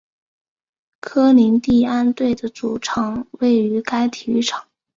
[0.99, 4.67] 科林蒂安队的主场位于该体育场。